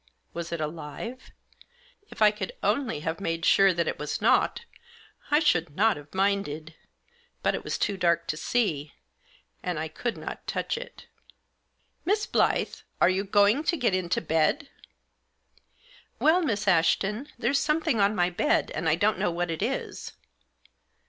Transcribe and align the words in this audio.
Was 0.33 0.51
it 0.51 0.59
alive? 0.59 1.29
If 2.09 2.23
I 2.23 2.31
could 2.31 2.53
only 2.63 3.01
have 3.01 3.19
made 3.19 3.45
sure 3.45 3.71
that 3.71 3.87
it 3.87 3.99
was 3.99 4.19
not, 4.19 4.65
I 5.29 5.37
should 5.37 5.75
not 5.75 5.95
have 5.95 6.11
minded. 6.15 6.73
But 7.43 7.53
it 7.53 7.63
was 7.63 7.77
too 7.77 7.97
dark 7.97 8.25
to 8.29 8.35
see; 8.35 8.93
and 9.61 9.77
I 9.79 9.87
could 9.89 10.17
not 10.17 10.47
touch 10.47 10.75
it" 10.75 11.05
Mfes 12.07 12.25
Blyth, 12.27 12.81
are 12.99 13.09
you 13.11 13.23
going 13.23 13.63
to 13.65 13.77
get 13.77 13.93
into 13.93 14.21
bed?"" 14.21 14.69
Well, 16.19 16.41
Miss 16.41 16.67
Ashton, 16.67 17.27
there's 17.37 17.59
something 17.59 17.99
on 17.99 18.15
my 18.15 18.31
bed, 18.31 18.71
and 18.71 18.89
I 18.89 18.95
don't 18.95 19.19
know 19.19 19.29
what 19.29 19.51
it 19.51 19.61
is." 19.61 20.13